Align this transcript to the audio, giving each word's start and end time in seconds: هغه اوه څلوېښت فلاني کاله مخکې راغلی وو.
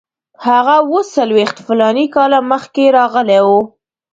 هغه 0.47 0.75
اوه 0.83 1.01
څلوېښت 1.15 1.57
فلاني 1.67 2.05
کاله 2.15 2.39
مخکې 2.51 2.83
راغلی 2.97 3.39
وو. 3.47 3.61